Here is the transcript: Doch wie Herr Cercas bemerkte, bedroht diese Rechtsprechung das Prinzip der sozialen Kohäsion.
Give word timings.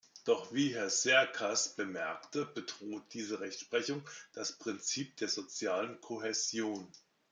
Doch 0.25 0.51
wie 0.51 0.73
Herr 0.73 0.87
Cercas 0.89 1.75
bemerkte, 1.75 2.43
bedroht 2.47 3.03
diese 3.13 3.39
Rechtsprechung 3.39 4.01
das 4.33 4.57
Prinzip 4.57 5.15
der 5.17 5.27
sozialen 5.27 6.01
Kohäsion. 6.01 6.91